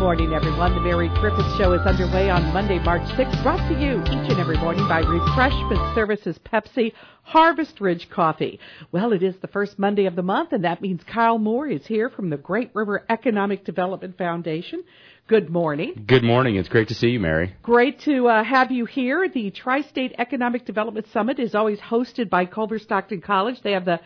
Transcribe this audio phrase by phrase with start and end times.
[0.00, 0.74] Good morning, everyone.
[0.74, 4.40] The Mary Griffith Show is underway on Monday, March 6th, brought to you each and
[4.40, 8.58] every morning by Refreshment Services Pepsi Harvest Ridge Coffee.
[8.92, 11.86] Well, it is the first Monday of the month, and that means Kyle Moore is
[11.86, 14.84] here from the Great River Economic Development Foundation.
[15.28, 16.06] Good morning.
[16.06, 16.56] Good morning.
[16.56, 17.54] It's great to see you, Mary.
[17.62, 19.28] Great to uh, have you here.
[19.28, 23.60] The Tri State Economic Development Summit is always hosted by Culver Stockton College.
[23.62, 24.00] They have the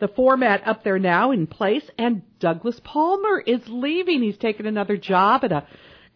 [0.00, 4.22] the format up there now in place, and Douglas Palmer is leaving.
[4.22, 5.66] He's taken another job at a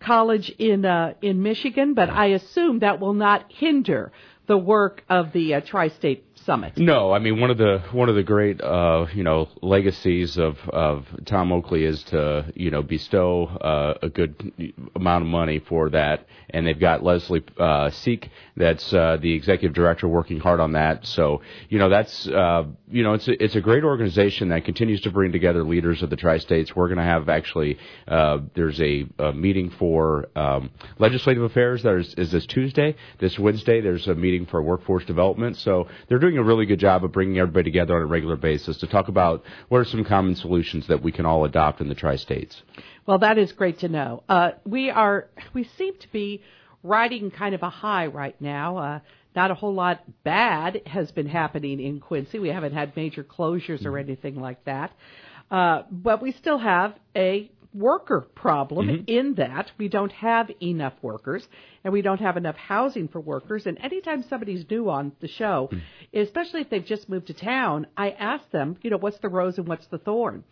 [0.01, 4.13] college in uh, in Michigan, but I assume that will not hinder
[4.47, 6.77] the work of the uh, Tri-State Summit.
[6.77, 10.59] No, I mean one of the one of the great uh, you know legacies of
[10.69, 14.53] of Tom Oakley is to you know bestow uh, a good
[14.95, 19.75] amount of money for that, and they've got Leslie uh, Seek that's uh, the executive
[19.75, 21.07] director working hard on that.
[21.07, 25.01] So you know that's uh, you know it's a, it's a great organization that continues
[25.03, 26.77] to bring together leaders of the tri-states.
[26.77, 31.97] We're going to have actually uh, there's a, a meeting for um, legislative affairs that
[31.97, 32.97] is, is this Tuesday.
[33.19, 35.57] This Wednesday there's a meeting for workforce development.
[35.57, 38.37] So they're doing doing a really good job of bringing everybody together on a regular
[38.37, 41.89] basis to talk about what are some common solutions that we can all adopt in
[41.89, 42.61] the tri-states.
[43.07, 44.25] Well, that is great to know.
[44.29, 46.43] Uh, we are we seem to be
[46.83, 48.77] riding kind of a high right now.
[48.77, 49.01] Uh,
[49.37, 52.39] not a whole lot bad has been happening in Quincy.
[52.39, 54.09] We haven't had major closures or mm-hmm.
[54.09, 54.93] anything like that.
[55.51, 59.05] Uh, but we still have a worker problem mm-hmm.
[59.07, 61.47] in that we don't have enough workers
[61.83, 63.67] and we don't have enough housing for workers.
[63.67, 66.19] And anytime somebody's new on the show, mm-hmm.
[66.19, 69.59] especially if they've just moved to town, I ask them, you know, what's the rose
[69.59, 70.45] and what's the thorn?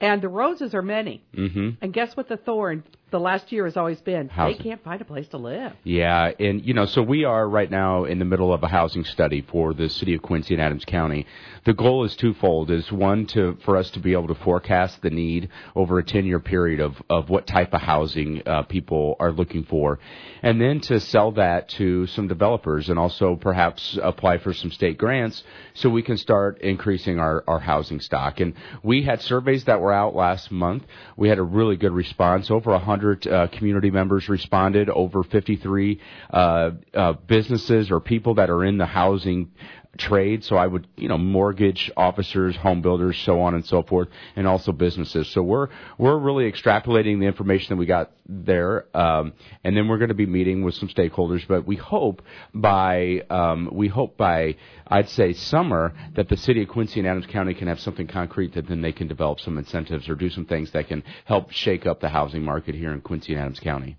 [0.00, 1.24] And the roses are many.
[1.34, 1.70] Mm-hmm.
[1.80, 4.56] And guess what the thorn the last year has always been housing.
[4.58, 5.72] they can't find a place to live.
[5.84, 9.04] Yeah, and you know, so we are right now in the middle of a housing
[9.04, 11.24] study for the city of Quincy and Adams County.
[11.64, 15.10] The goal is twofold: is one to for us to be able to forecast the
[15.10, 19.64] need over a ten-year period of of what type of housing uh, people are looking
[19.64, 20.00] for,
[20.42, 24.98] and then to sell that to some developers and also perhaps apply for some state
[24.98, 25.44] grants
[25.74, 28.40] so we can start increasing our our housing stock.
[28.40, 30.82] And we had surveys that were out last month.
[31.16, 32.50] We had a really good response.
[32.50, 38.48] Over a 100 uh, community members responded, over 53 uh, uh, businesses or people that
[38.48, 39.50] are in the housing
[39.98, 40.44] trade.
[40.44, 44.46] So I would, you know, mortgage officers, home builders, so on and so forth, and
[44.46, 45.28] also businesses.
[45.28, 45.68] So we're
[45.98, 49.32] we're really extrapolating the information that we got there, um,
[49.64, 51.46] and then we're going to be meeting with some stakeholders.
[51.46, 52.22] But we hope
[52.54, 54.56] by um, we hope by
[54.86, 58.54] I'd say summer that the city of Quincy and Adams County can have something concrete
[58.54, 61.86] that then they can develop some incentives or do some things that can help shake
[61.86, 63.96] up the housing market here in Quincy and Adams County.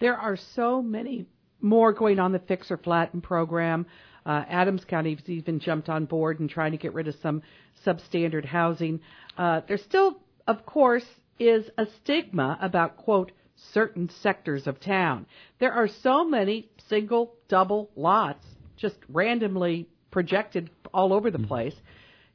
[0.00, 1.26] There are so many
[1.60, 3.86] more going on the Fix or Flatten program.
[4.28, 7.40] Uh, Adams County has even jumped on board and trying to get rid of some
[7.86, 9.00] substandard housing.
[9.38, 11.06] Uh, there still, of course,
[11.38, 13.32] is a stigma about, quote,
[13.72, 15.24] certain sectors of town.
[15.60, 18.44] There are so many single, double lots
[18.76, 21.48] just randomly projected all over the mm-hmm.
[21.48, 21.74] place.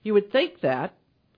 [0.02, 0.96] You would think that,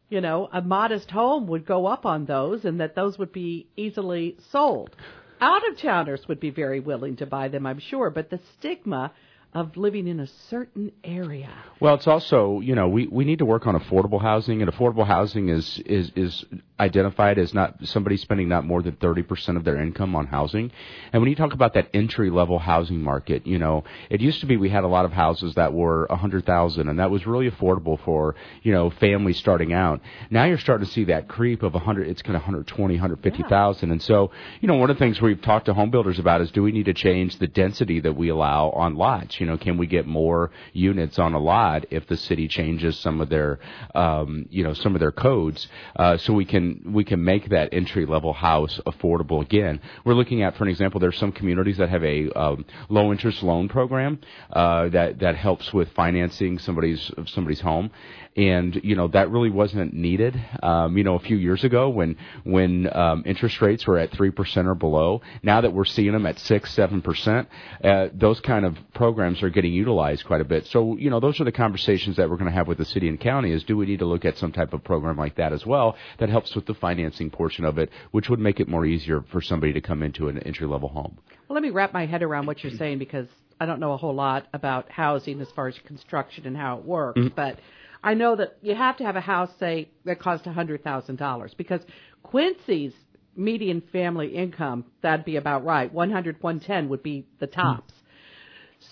[0.08, 3.68] you know, a modest home would go up on those and that those would be
[3.76, 4.96] easily sold.
[5.42, 9.12] Out of towners would be very willing to buy them, I'm sure, but the stigma
[9.56, 11.50] of living in a certain area.
[11.80, 15.08] Well, it's also, you know, we, we need to work on affordable housing, and affordable
[15.08, 16.46] housing is, is, is
[16.78, 20.72] identified as not somebody spending not more than 30% of their income on housing.
[21.14, 24.46] And when you talk about that entry level housing market, you know, it used to
[24.46, 27.98] be we had a lot of houses that were 100,000 and that was really affordable
[28.04, 30.02] for, you know, families starting out.
[30.30, 33.88] Now you're starting to see that creep of 100, it's kind of 120, 150,000.
[33.88, 33.94] Yeah.
[33.94, 36.52] And so, you know, one of the things we've talked to home builders about is
[36.52, 39.40] do we need to change the density that we allow on lots?
[39.40, 42.98] You you know, can we get more units on a lot if the city changes
[42.98, 43.60] some of their,
[43.94, 45.68] um, you know, some of their codes,
[45.98, 49.80] uh, so we can we can make that entry level house affordable again.
[50.04, 53.44] We're looking at, for an example, there's some communities that have a um, low interest
[53.44, 54.20] loan program
[54.52, 57.92] uh, that that helps with financing somebody's somebody's home,
[58.36, 60.34] and you know that really wasn't needed.
[60.64, 64.32] Um, you know, a few years ago when when um, interest rates were at three
[64.32, 67.48] percent or below, now that we're seeing them at six, seven percent,
[67.84, 70.66] uh, those kind of programs are getting utilized quite a bit.
[70.68, 73.08] So you know, those are the conversations that we're going to have with the city
[73.08, 73.52] and county.
[73.52, 75.96] Is do we need to look at some type of program like that as well
[76.20, 79.42] that helps with the financing portion of it, which would make it more easier for
[79.42, 81.18] somebody to come into an entry level home.
[81.48, 83.28] Well, let me wrap my head around what you're saying because
[83.60, 86.86] I don't know a whole lot about housing as far as construction and how it
[86.86, 87.36] works, mm-hmm.
[87.36, 87.60] but
[88.04, 91.82] I know that you have to have a house, say, that costs $100,000 because
[92.22, 92.94] Quincy's
[93.36, 95.92] median family income, that'd be about right.
[95.92, 97.95] 100, 110 would be the tops.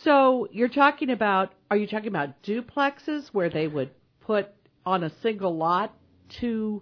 [0.04, 3.92] So you're talking about, are you talking about duplexes where they would
[4.22, 4.48] put
[4.86, 5.94] on a single lot
[6.40, 6.82] two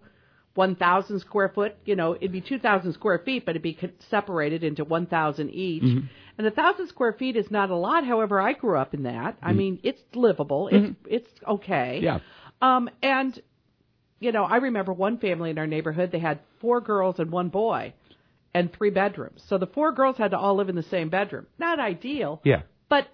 [0.54, 3.78] 1,000 square foot, you know, it'd be 2,000 square feet, but it'd be
[4.10, 5.84] separated into 1,000 each.
[5.84, 6.08] Mm-hmm.
[6.38, 8.06] And a thousand square feet is not a lot.
[8.06, 9.38] However, I grew up in that.
[9.42, 9.58] I Mm-hmm.
[9.58, 10.70] mean, it's livable.
[10.70, 12.00] It's it's okay.
[12.02, 12.20] Yeah.
[12.62, 13.40] Um, and
[14.20, 16.12] you know, I remember one family in our neighborhood.
[16.12, 17.94] They had four girls and one boy,
[18.54, 19.44] and three bedrooms.
[19.48, 21.48] So the four girls had to all live in the same bedroom.
[21.60, 22.42] Not ideal.
[22.44, 22.64] Yeah.
[22.92, 23.08] But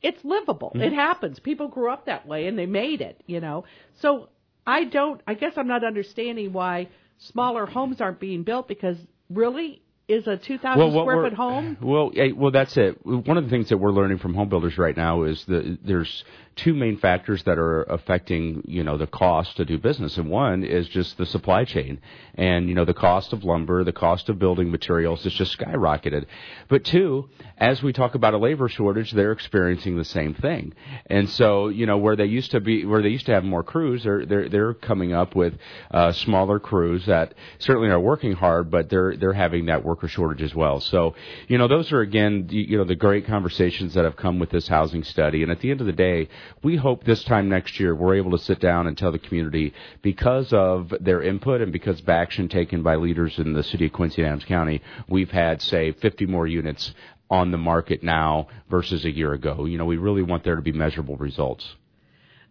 [0.00, 0.70] it's livable.
[0.70, 0.82] Mm-hmm.
[0.82, 1.40] It happens.
[1.40, 3.20] People grew up that way and they made it.
[3.26, 3.64] You know.
[4.00, 4.28] So
[4.66, 5.20] I don't.
[5.26, 6.88] I guess I'm not understanding why
[7.18, 8.96] smaller homes aren't being built because
[9.28, 11.78] really is a 2,000 what square foot home.
[11.80, 13.04] Well, well, that's it.
[13.06, 16.24] One of the things that we're learning from home builders right now is that there's
[16.56, 20.62] two main factors that are affecting, you know, the cost to do business, and one
[20.62, 22.00] is just the supply chain,
[22.34, 26.26] and you know, the cost of lumber, the cost of building materials has just skyrocketed.
[26.68, 27.28] But two,
[27.58, 30.74] as we talk about a labor shortage, they're experiencing the same thing,
[31.06, 33.62] and so you know, where they used to be, where they used to have more
[33.62, 35.54] crews, they're they're they're coming up with
[35.90, 40.42] uh, smaller crews that certainly are working hard, but they're they're having that worker shortage
[40.42, 40.80] as well.
[40.80, 41.14] So,
[41.46, 44.66] you know, those are again, you know, the great conversations that have come with this
[44.66, 45.44] housing study.
[45.44, 46.28] And at the end of the day,
[46.64, 49.72] we hope this time next year we're able to sit down and tell the community
[50.02, 53.92] because of their input and because of action taken by leaders in the city of
[53.92, 56.92] Quincy and Adams County, we've had say 50 more units
[57.30, 59.64] on the market now versus a year ago.
[59.64, 61.64] You know, we really want there to be measurable results.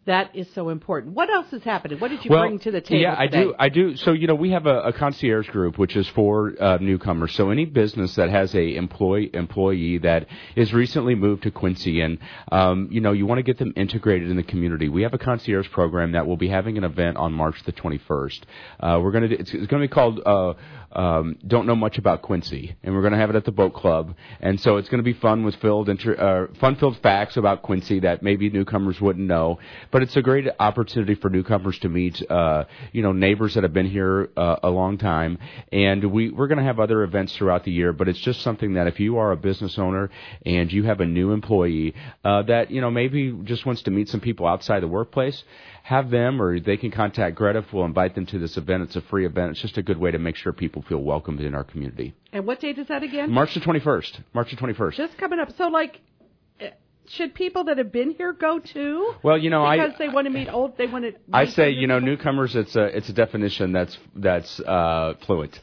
[0.05, 1.13] That is so important.
[1.13, 1.97] What else is happening?
[1.99, 3.01] What did you well, bring to the table?
[3.01, 3.55] Yeah, I do.
[3.57, 3.95] I do.
[3.95, 7.33] So you know, we have a, a concierge group which is for uh, newcomers.
[7.35, 10.27] So any business that has a employee employee that
[10.57, 12.17] is recently moved to Quincy, and
[12.51, 14.89] um, you know, you want to get them integrated in the community.
[14.89, 18.41] We have a concierge program that will be having an event on March the 21st.
[18.81, 19.27] Uh, we're gonna.
[19.27, 20.19] It's, it's gonna be called.
[20.25, 20.55] Uh,
[20.93, 23.73] um, don't know much about Quincy, and we're going to have it at the boat
[23.73, 24.15] club.
[24.39, 28.01] And so it's going to be fun with filled inter- uh, fun-filled facts about Quincy
[28.01, 29.59] that maybe newcomers wouldn't know.
[29.91, 33.73] But it's a great opportunity for newcomers to meet, uh, you know, neighbors that have
[33.73, 35.39] been here uh, a long time.
[35.71, 37.91] And we we're going to have other events throughout the year.
[37.91, 40.09] But it's just something that if you are a business owner
[40.45, 44.09] and you have a new employee uh, that you know maybe just wants to meet
[44.09, 45.43] some people outside the workplace,
[45.83, 47.63] have them or they can contact Greta.
[47.71, 48.83] We'll invite them to this event.
[48.83, 49.51] It's a free event.
[49.51, 52.13] It's just a good way to make sure people feel welcomed in our community.
[52.31, 53.29] And what date is that again?
[53.29, 54.23] March the 21st.
[54.33, 54.95] March the 21st.
[54.95, 55.49] Just coming up.
[55.57, 55.99] So, like,
[56.61, 56.69] eh,
[57.07, 59.13] should people that have been here go too?
[59.23, 60.77] well, you know, because I they want to meet old.
[60.77, 61.15] They want to.
[61.33, 62.15] I say, you know, people?
[62.15, 62.55] newcomers.
[62.55, 65.59] It's a it's a definition that's that's uh, fluent.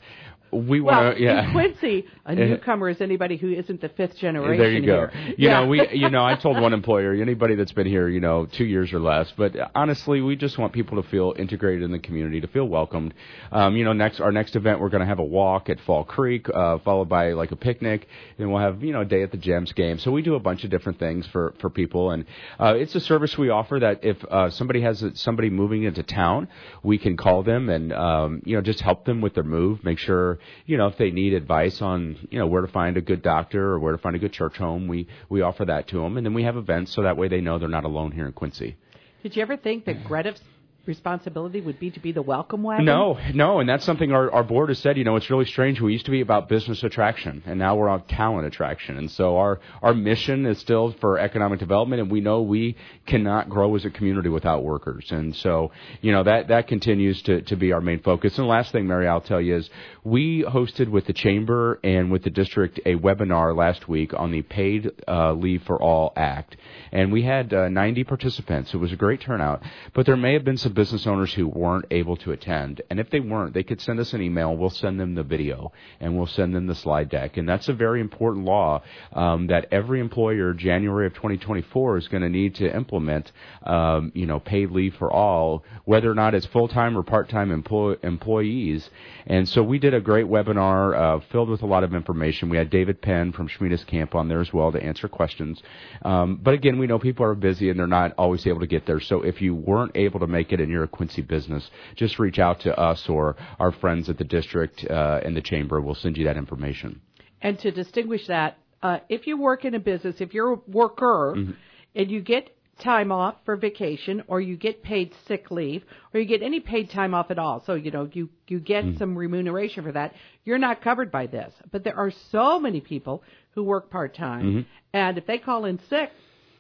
[0.52, 1.44] We Well, want to, yeah.
[1.47, 4.58] in Quincy, a newcomer is anybody who isn't the fifth generation.
[4.58, 5.08] There you go.
[5.08, 5.35] here.
[5.38, 5.61] You Yeah.
[5.61, 8.64] know, we, you know, I told one employer, anybody that's been here, you know, two
[8.64, 9.32] years or less.
[9.37, 13.14] But honestly, we just want people to feel integrated in the community, to feel welcomed.
[13.52, 16.05] Um, you know, next our next event, we're going to have a walk at Fall
[16.05, 18.08] Creek, uh, followed by like a picnic,
[18.38, 19.99] and we'll have you know a day at the Gems game.
[19.99, 22.25] So we do a bunch of different things for for people, and
[22.58, 26.02] uh, it's a service we offer that if uh, somebody has a, somebody moving into
[26.02, 26.49] town,
[26.82, 29.99] we can call them and um, you know just help them with their move, make
[29.99, 33.23] sure you know if they need advice on you know where to find a good
[33.23, 36.17] doctor or where to find a good church home, we we offer that to them,
[36.17, 38.33] and then we have events so that way they know they're not alone here in
[38.33, 38.77] Quincy.
[39.23, 40.41] Did you ever think that Greta's
[40.87, 42.85] responsibility would be to be the welcome wagon?
[42.85, 44.97] No, no, and that's something our, our board has said.
[44.97, 45.81] You know, it's really strange.
[45.81, 48.97] We used to be about business attraction, and now we're on talent attraction.
[48.97, 52.76] And so our our mission is still for economic development, and we know we
[53.07, 55.07] cannot grow as a community without workers.
[55.11, 58.38] And so, you know, that that continues to to be our main focus.
[58.38, 59.69] And the last thing, Mary, I'll tell you is
[60.02, 64.43] we hosted with the chamber and with the district a webinar last week on the
[64.43, 66.57] Paid uh, Leave for All Act,
[66.90, 68.73] and we had uh, 90 participants.
[68.73, 69.62] It was a great turnout,
[69.93, 72.83] but there may have been some business owners who weren't able to attend.
[72.91, 74.57] And if they weren't, they could send us an email.
[74.57, 77.37] We'll send them the video and we'll send them the slide deck.
[77.37, 82.23] And that's a very important law um, that every employer, January of 2024, is going
[82.23, 83.33] to need to implement.
[83.62, 87.29] Um, you know, paid leave for all, whether or not it's full time or part
[87.29, 88.89] time employ- employees.
[89.27, 92.49] And so we did a great webinar uh, filled with a lot of information.
[92.49, 95.62] We had David Penn from Schmiedeskamp on there as well to answer questions.
[96.03, 98.87] Um, but again, we know people are busy and they're not always able to get
[98.87, 99.00] there.
[99.00, 102.38] So if you weren't able to make it and you're a Quincy business, just reach
[102.38, 105.81] out to us or our friends at the district uh, and the chamber.
[105.81, 107.00] We'll send you that information.
[107.43, 111.35] And to distinguish that, uh, if you work in a business, if you're a worker
[111.37, 111.52] Mm-hmm.
[111.95, 115.83] and you get time off for vacation or you get paid sick leave
[116.14, 118.85] or you get any paid time off at all, so you know you you get
[118.85, 118.99] Mm-hmm.
[118.99, 120.14] some remuneration for that,
[120.45, 121.52] you're not covered by this.
[121.71, 123.23] But there are so many people
[123.55, 124.61] who work part time, Mm-hmm.
[124.95, 126.11] and if they call in sick,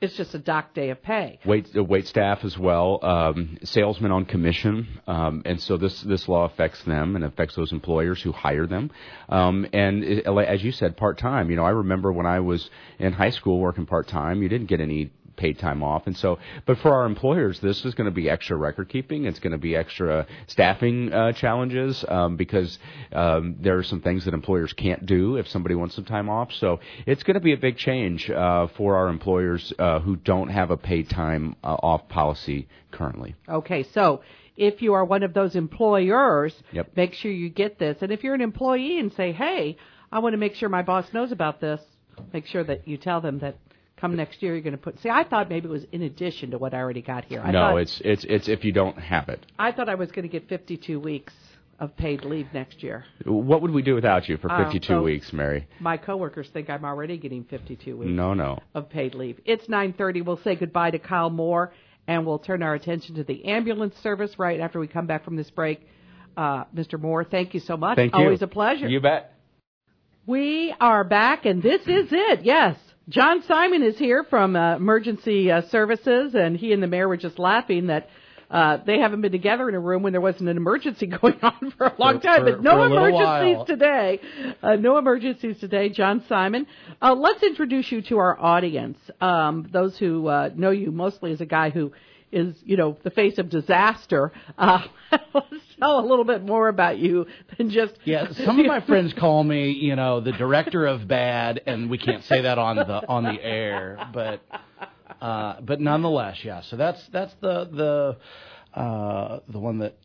[0.00, 1.38] it's just a dock day of pay.
[1.44, 6.26] Wait, the wait staff as well, um, salesmen on commission, um, and so this this
[6.28, 8.90] law affects them and affects those employers who hire them.
[9.28, 11.50] Um, and it, as you said, part time.
[11.50, 14.68] You know, I remember when I was in high school working part time, you didn't
[14.68, 16.02] get any paid time off.
[16.06, 19.24] And so, but for our employers, this is going to be extra record keeping.
[19.24, 22.78] It's going to be extra staffing uh, challenges um, because
[23.12, 26.52] um, there are some things that employers can't do if somebody wants some time off.
[26.52, 30.50] So it's going to be a big change uh, for our employers uh, who don't
[30.50, 33.34] have a paid time uh, off policy currently.
[33.48, 34.20] Okay, so
[34.56, 36.96] if you are one of those employers, Yep.
[36.96, 37.96] make sure you get this.
[38.02, 39.76] And if you're an employee and say, hey,
[40.12, 41.80] I want to make sure my boss knows about this,
[42.34, 43.56] make sure that you tell them that
[44.00, 44.98] come next year you're going to put.
[45.00, 47.40] See, I thought maybe it was in addition to what I already got here.
[47.40, 49.44] I no, it's it's it's if you don't have it.
[49.58, 51.32] I thought I was going to get 52 weeks
[51.78, 53.04] of paid leave next year.
[53.24, 55.66] What would we do without you for Uh, 52 so- weeks, Mary?
[55.80, 58.10] My coworkers think I'm already getting 52 weeks.
[58.12, 58.58] No, no.
[58.74, 59.40] of paid leave.
[59.44, 60.22] It's 9:30.
[60.24, 61.72] We'll say goodbye to Kyle Moore
[62.06, 65.36] and we'll turn our attention to the ambulance service right after we come back from
[65.36, 65.80] this break.
[66.36, 66.98] Uh, Mr.
[66.98, 67.96] Moore, thank you so much.
[67.96, 68.20] Thank you.
[68.20, 68.88] Always a pleasure.
[68.88, 69.34] You bet.
[70.26, 72.42] We are back, and this is it.
[72.42, 72.76] Yes,
[73.08, 77.16] John Simon is here from uh, Emergency uh, Services, and he and the mayor were
[77.16, 78.08] just laughing that.
[78.50, 81.72] Uh, they haven't been together in a room when there wasn't an emergency going on
[81.78, 84.20] for a long time, for- but no for a little emergencies today.
[84.60, 86.66] Uh, no emergencies today, John Simon.
[87.00, 88.98] Uh, let's introduce you to our audience.
[89.20, 91.92] Um, those who uh, know you mostly as a guy who
[92.32, 94.32] is, you know, the face of disaster.
[94.56, 94.82] Uh,
[95.78, 99.42] tell a little bit more about you than just Yeah, some of my friends call
[99.42, 103.24] me, you know, the director of bad, and we can't say that on the on
[103.24, 104.40] the air, but
[105.20, 106.62] uh, but nonetheless, yeah.
[106.62, 108.16] So that's that's the
[108.74, 109.96] the uh, the one that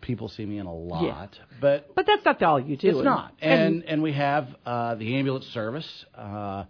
[0.00, 2.88] people see me in a lot, but But that's not all you do.
[2.88, 3.34] it's not.
[3.40, 6.64] And and we have uh, the ambulance service, uh,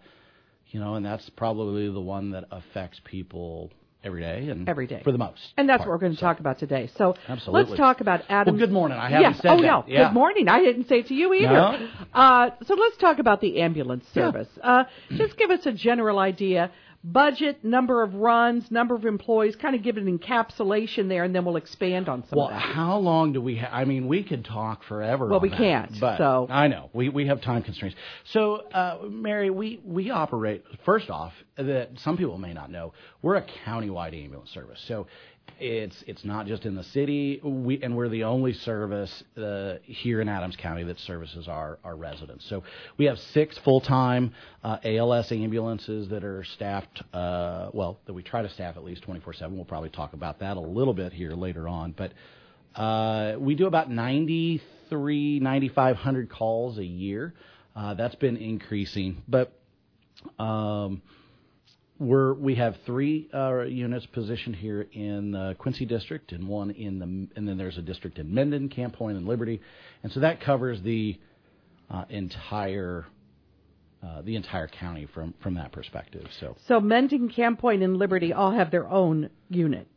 [0.68, 3.70] you know, and that's probably the one that affects people
[4.05, 5.00] every day and Every day.
[5.02, 5.40] for the most.
[5.57, 5.88] And that's part.
[5.88, 6.90] what we're going to talk about today.
[6.97, 7.64] So Absolutely.
[7.71, 8.55] let's talk about Adam.
[8.55, 8.97] Well, good morning.
[8.99, 9.37] I haven't yes.
[9.43, 9.62] said oh, that.
[9.67, 9.85] no.
[9.87, 10.09] Yeah.
[10.09, 10.49] Good morning.
[10.49, 11.49] I didn't say it to you either.
[11.52, 11.88] No?
[12.14, 14.25] Uh, so let's talk about the ambulance Yeah.
[14.31, 14.49] service.
[14.62, 14.85] Uh,
[15.17, 16.71] just give us a general idea.
[17.05, 21.33] Budget, number of runs, number of employees, kind of give it an encapsulation there, and
[21.33, 22.61] then we'll expand on some Well, of that.
[22.61, 23.57] how long do we?
[23.57, 25.28] Ha- I mean, we could talk forever.
[25.28, 27.97] Well, we that, can't, But so- I know we we have time constraints.
[28.25, 30.64] So, uh, Mary, we we operate.
[30.85, 34.81] First off, that some people may not know, we're a countywide ambulance service.
[34.88, 35.07] So.
[35.61, 37.40] It's it's not just in the city.
[37.43, 41.97] We and we're the only service uh, here in Adams County that services our, our
[41.97, 42.47] residents.
[42.49, 42.62] So
[42.97, 47.02] we have six full time uh, ALS ambulances that are staffed.
[47.12, 49.57] Uh, well, that we try to staff at least twenty four seven.
[49.57, 51.93] We'll probably talk about that a little bit here later on.
[51.93, 52.12] But
[52.78, 57.35] uh, we do about 93, 9,500 calls a year.
[57.75, 59.52] Uh, that's been increasing, but
[60.38, 61.02] um,
[61.99, 66.99] we're we have three uh, units positioned here in the Quincy district, and one in
[66.99, 67.05] the
[67.37, 69.61] and then there's a district in Mendon, Camp Point, and Liberty,
[70.02, 71.19] and so that covers the
[71.90, 73.07] uh, entire
[74.02, 76.26] uh, the entire county from from that perspective.
[76.40, 79.88] So So Mendon, Camp Point, and Liberty all have their own unit.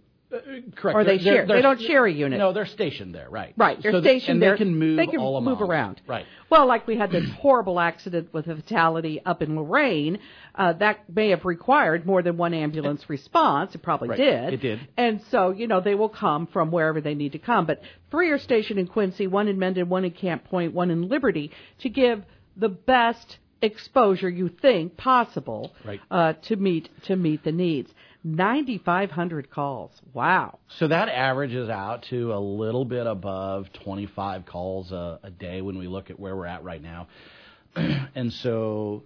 [0.76, 2.40] Correct, Or they They're- share- they're- they don't share a unit.
[2.40, 3.54] No, they're stationed there, right?
[3.58, 4.52] Right, they're So stationed and there.
[4.54, 6.02] they can move They can move around.
[6.08, 6.26] right?
[6.50, 10.20] Well, like we had this horrible accident with a fatality up in Loraine,
[10.56, 13.76] uh, that may have required more than one ambulance response.
[13.76, 14.54] It probably Right, did.
[14.54, 14.80] it did.
[14.98, 17.66] And so, you know, they will come from wherever they need to come.
[17.66, 21.10] But three are stationed in Quincy, one in Mendon, one in Camp Point, one in
[21.10, 22.24] Liberty, to give
[22.56, 26.00] the best exposure you think possible Right.
[26.10, 27.94] uh, to meet to meet the needs.
[28.24, 29.92] 9,500 calls.
[30.14, 30.60] Wow.
[30.80, 35.78] So that averages out to a little bit above 25 calls a, a day when
[35.78, 37.08] we look at where we're at right now.
[37.76, 39.04] and so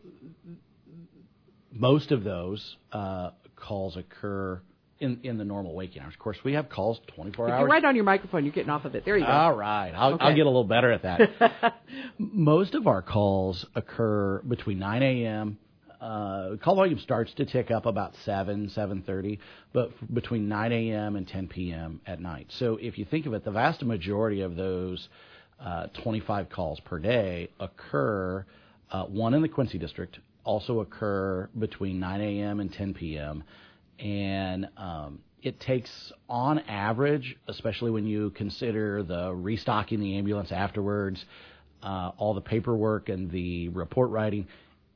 [1.71, 4.61] most of those uh, calls occur
[4.99, 6.13] in, in the normal waking hours.
[6.13, 7.59] Of course, we have calls 24 If hours.
[7.59, 9.03] you're right on your microphone, you're getting off of it.
[9.05, 9.31] There you go.
[9.31, 9.91] All right.
[9.95, 10.23] I'll, Okay.
[10.25, 11.75] I'll get a little better at that.
[12.17, 15.57] Most of our calls occur between 9 a.m.
[16.01, 19.39] Uh, call volume starts to tick up about 7, 7.30,
[19.73, 21.15] but between 9 a.m.
[21.15, 22.01] and 10 p.m.
[22.05, 22.47] at night.
[22.49, 25.07] So if you think of it, the vast majority of those
[25.59, 28.45] uh, 25 calls per day occur,
[28.91, 32.59] uh, one in the Quincy district, also occur between 9 a.m.
[32.59, 33.43] and 10 p.m
[33.99, 41.23] and um, it takes on average, especially when you consider the restocking the ambulance afterwards,
[41.83, 44.47] uh, all the paperwork and the report writing,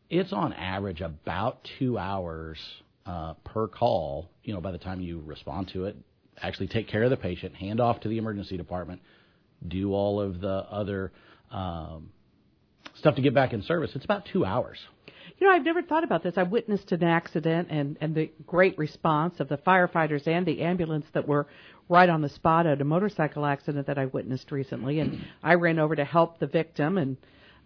[0.10, 2.58] it's on average about two hours
[3.06, 4.30] uh, per call.
[4.44, 5.96] You know, by the time you respond to it,
[6.42, 9.02] actually take care of the patient, hand off to the emergency department,
[9.68, 11.12] do all of the other
[11.52, 12.10] um,
[12.96, 13.92] stuff to get back in service.
[13.94, 14.78] It's about two hours.
[15.38, 16.34] You know, I've never thought about this.
[16.38, 21.06] I witnessed an accident and, and the great response of the firefighters and the ambulance
[21.14, 21.48] that were
[21.88, 25.00] right on the spot at a motorcycle accident that I witnessed recently.
[25.00, 26.98] And I ran over to help the victim.
[26.98, 27.16] And,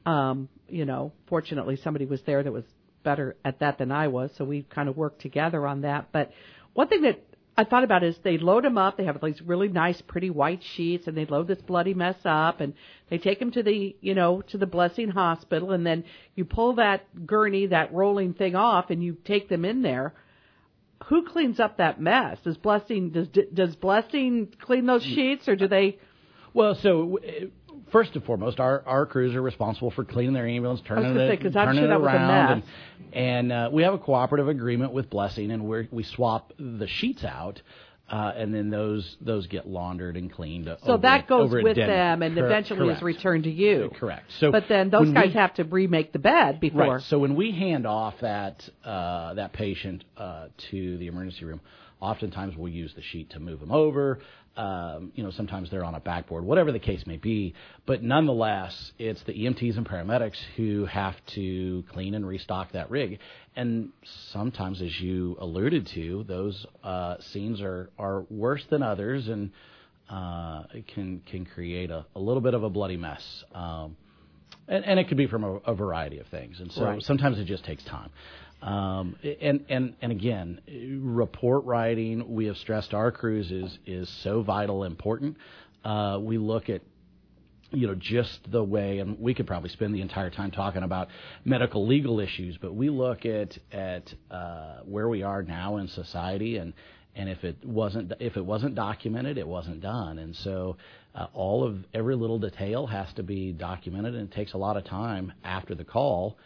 [0.06, 2.66] um, you know, fortunately somebody was there that was
[3.04, 6.10] better at that than I was, so we kind of worked together on that.
[6.12, 6.32] But
[6.74, 7.24] one thing that
[7.56, 8.98] I thought about is they load him up.
[8.98, 12.62] They have these really nice, pretty white sheets, and they load this bloody mess up,
[12.62, 12.74] and
[13.10, 16.04] they take him to the, you know, to the Blessing Hospital, and then
[16.36, 20.14] you pull that gurney, that rolling thing off, and you take them in there.
[21.08, 22.40] Who cleans up that mess?
[22.44, 26.00] Does Blessing does does Blessing clean those sheets, or do they?
[26.54, 27.20] Well, so
[27.92, 31.50] first and foremost, our, our crews are responsible for cleaning their ambulance, turning it, say,
[31.50, 32.64] turning sure it around, and,
[33.14, 37.24] and uh, we have a cooperative agreement with Blessing, and we we swap the sheets
[37.24, 37.62] out.
[38.10, 40.66] Uh, and then those those get laundered and cleaned.
[40.66, 42.98] So over, that goes with them, and Cor- eventually correct.
[42.98, 43.92] is returned to you.
[43.98, 44.26] Correct.
[44.40, 46.96] So, but then those guys we- have to remake the bed before.
[46.96, 47.02] Right.
[47.04, 51.62] So when we hand off that uh, that patient uh, to the emergency room,
[52.02, 54.20] oftentimes we'll use the sheet to move them over.
[54.56, 57.56] Um, you know, sometimes they're on a backboard, whatever the case may be.
[57.86, 63.20] But nonetheless, it's the EMTs and paramedics who have to clean and restock that rig.
[63.56, 63.90] And
[64.32, 69.52] sometimes, as you alluded to, those uh, scenes are are worse than others, and
[70.10, 73.24] uh, it can can create a, a little bit of a bloody mess.
[73.56, 73.96] Um,
[74.68, 76.60] and, and it could be from a, a variety of things.
[76.60, 77.04] And so Right.
[77.04, 78.10] sometimes it just takes time.
[78.62, 80.62] Um, and and and again,
[81.04, 85.36] report writing we have stressed our crews is is so vital important.
[85.84, 86.82] Uh, we look at
[87.72, 91.10] you know just the way, and we could probably spend the entire time talking about
[91.44, 96.58] medical legal issues, but we look at at uh, where we are now in society
[96.58, 96.74] and.
[97.16, 100.18] And if it wasn't if it wasn't documented, it wasn't done.
[100.18, 100.78] And so,
[101.34, 104.84] all of every little detail has to be documented, and it takes a lot of
[104.86, 106.38] time after the call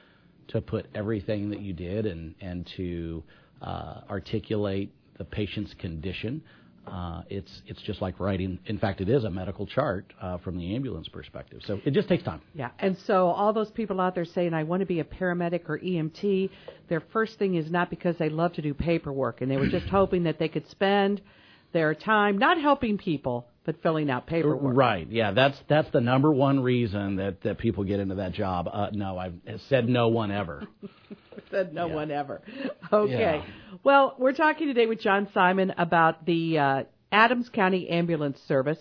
[0.50, 3.24] to put everything that you did and and to
[3.62, 6.42] uh, articulate the patient's condition.
[6.86, 8.60] Uh, it's it's just like writing.
[8.66, 11.62] In fact, it is a medical chart uh, from the ambulance perspective.
[11.66, 12.42] So it just takes time.
[12.54, 15.70] Yeah, and so all those people out there saying, I want to be a paramedic
[15.70, 16.50] or EMT,
[16.88, 19.88] their first thing is not because they love to do paperwork and they were just
[19.92, 21.22] hoping that they could spend
[21.74, 24.76] their time not helping people, but filling out paperwork.
[24.78, 25.08] Right.
[25.12, 25.32] Yeah.
[25.34, 28.68] That's that's the number one reason that that people get into that job.
[28.72, 29.34] Uh, no, I've
[29.70, 30.66] said no one ever.
[31.52, 31.96] Said no Yeah.
[31.96, 32.42] one ever.
[32.92, 33.12] Okay.
[33.14, 33.46] Yeah.
[33.84, 38.80] Well, we're talking today with John Simon about the uh, Adams County Ambulance Service.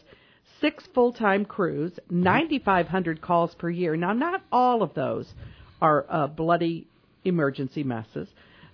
[0.60, 3.94] Six full time crews, 9,500 calls per year.
[3.96, 5.32] Now, not all of those
[5.82, 6.88] are uh, bloody
[7.24, 8.26] emergency messes.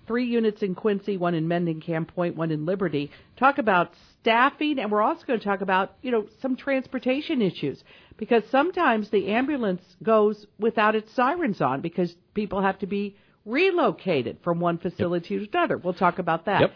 [0.07, 3.11] Three units in Quincy, one in Mendon Point, one in Liberty.
[3.37, 7.81] Talk about staffing, and we're also going to talk about, you know, some transportation issues
[8.17, 14.37] because sometimes the ambulance goes without its sirens on because people have to be relocated
[14.43, 15.77] from one facility to another.
[15.77, 16.61] We'll talk about that.
[16.61, 16.73] Yep.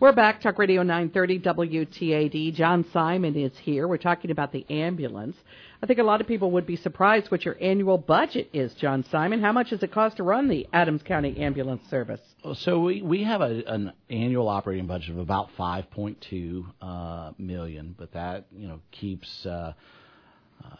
[0.00, 2.54] We're back, Talk Radio 930 WTAD.
[2.54, 3.88] John Simon is here.
[3.88, 5.34] We're talking about the ambulance.
[5.82, 9.04] I think a lot of people would be surprised what your annual budget is, John
[9.10, 9.40] Simon.
[9.40, 12.20] How much does it cost to run the Adams County Ambulance Service?
[12.58, 18.12] So we we have a, an annual operating budget of about 5.2 uh, million, but
[18.12, 19.72] that you know keeps uh,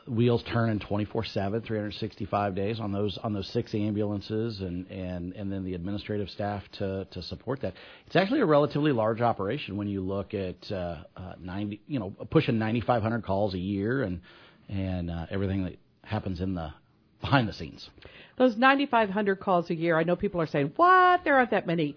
[0.07, 5.65] wheels turning 24/7, 365 days on those on those six ambulances, and and and then
[5.65, 7.75] the administrative staff to to support that.
[8.07, 12.11] It's actually a relatively large operation when you look at uh, uh, 90, you know,
[12.31, 14.21] pushing 9,500 calls a year, and
[14.69, 16.73] and uh, everything that happens in the
[17.21, 17.89] behind the scenes.
[18.37, 21.25] Those 9,500 calls a year, I know people are saying, what?
[21.25, 21.97] There aren't that many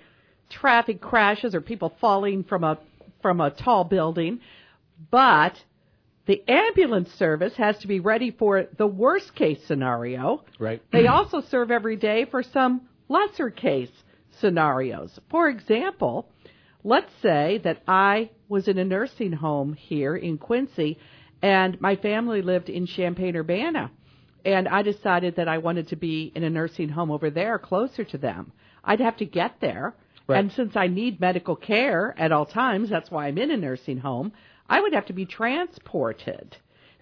[0.50, 2.80] traffic crashes or people falling from a,
[3.22, 4.40] from a tall building.
[5.12, 5.54] But
[6.28, 10.44] the ambulance service has to be ready for the worst case scenario.
[10.60, 10.82] Right.
[10.92, 13.92] They also serve every day for some lesser case
[14.40, 15.20] scenarios.
[15.30, 16.30] For example,
[16.84, 21.00] let's say that I was in a nursing home here in Quincy
[21.42, 23.92] and my family lived in Champaign Urbana
[24.46, 28.04] and I decided that I wanted to be in a nursing home over there closer
[28.06, 28.52] to them.
[28.84, 29.94] I'd have to get there.
[30.28, 30.40] Right.
[30.40, 33.98] And since I need medical care at all times, that's why I'm in a nursing
[33.98, 34.32] home,
[34.72, 36.56] I would have to be transported.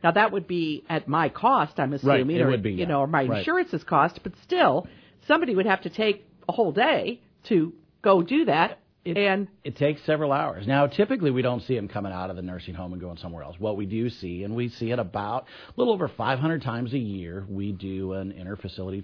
[0.03, 2.86] Now that would be at my cost, I'm assuming, it or would be, you yeah.
[2.88, 3.39] know, or my Right.
[3.39, 4.88] insurance's cost, but still
[5.27, 8.79] somebody would have to take a whole day to go do that.
[9.05, 10.67] It- and It takes several hours.
[10.67, 13.43] Now, typically, we don't see them coming out of the nursing home and going somewhere
[13.43, 13.55] else.
[13.60, 16.97] What we do see, and we see it about a little over 500 times a
[16.99, 19.01] year, we do an interfacility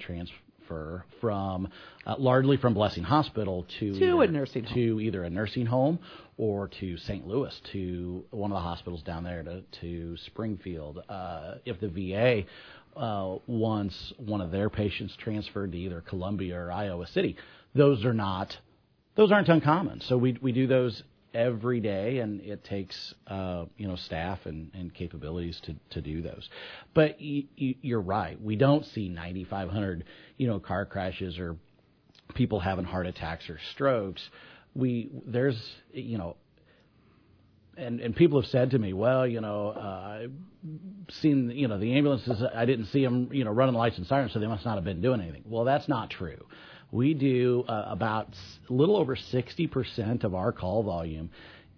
[0.65, 1.67] transfer from
[2.05, 4.73] uh, largely from Blessing Hospital to To either, a nursing home.
[4.73, 5.99] to either a nursing home
[6.37, 7.27] or to St.
[7.27, 10.99] Louis to one of the hospitals down there to to Springfield.
[11.07, 12.43] Uh, if the VA
[12.99, 17.35] uh, wants one of their patients transferred to either Columbia or Iowa City,
[17.73, 18.55] those are not
[19.15, 20.01] those aren't uncommon.
[20.01, 21.03] So we we do those
[21.35, 26.21] every day, and it takes uh, you know staff and, and capabilities to, to do
[26.21, 26.49] those.
[26.93, 30.05] But y- y- you're right, we don't see 9,500
[30.37, 31.57] you know car crashes or
[32.33, 34.27] people having heart attacks or strokes,
[34.73, 35.57] we there's
[35.93, 36.35] you know
[37.77, 40.27] and and people have said to me, well, you know, uh,
[41.09, 42.41] seen you know the ambulances.
[42.53, 44.83] I didn't see them, you know, running lights and sirens, so they must not have
[44.83, 45.43] been doing anything.
[45.45, 46.45] Well, that's not true.
[46.91, 48.29] We do uh, about
[48.69, 51.29] a little over 60% of our call volume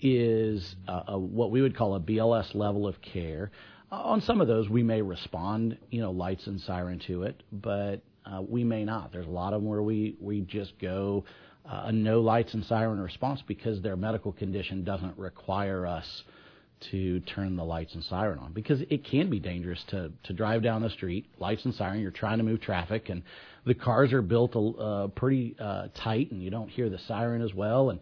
[0.01, 3.51] is uh, a, what we would call a BLS level of care.
[3.91, 7.41] Uh, on some of those, we may respond, you know, lights and siren to it,
[7.51, 9.11] but uh, we may not.
[9.11, 11.23] There's a lot of them where we we just go
[11.65, 16.23] uh, a no lights and siren response because their medical condition doesn't require us
[16.91, 20.61] to turn the lights and siren on because it can be dangerous to to drive
[20.61, 23.23] down the street lights and siren you're trying to move traffic and
[23.65, 27.53] the cars are built uh, pretty uh, tight and you don't hear the siren as
[27.53, 27.99] well and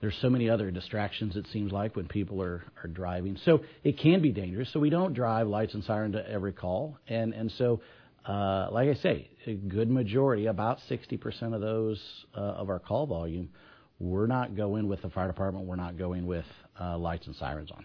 [0.00, 3.98] there's so many other distractions it seems like when people are are driving so it
[3.98, 7.50] can be dangerous so we don't drive lights and siren to every call and and
[7.52, 7.80] so
[8.24, 12.00] uh, like I say, a good majority, about 60% of those
[12.36, 13.50] uh, of our call volume,
[13.98, 15.66] we're not going with the fire department.
[15.66, 16.44] We're not going with
[16.80, 17.84] uh, lights and sirens on.